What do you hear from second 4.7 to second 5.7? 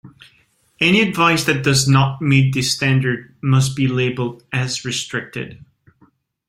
restricted.